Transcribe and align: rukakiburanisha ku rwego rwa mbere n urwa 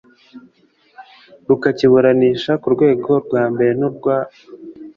rukakiburanisha 1.47 2.51
ku 2.61 2.67
rwego 2.75 3.11
rwa 3.25 3.43
mbere 3.53 3.71
n 3.79 3.81
urwa 3.87 4.17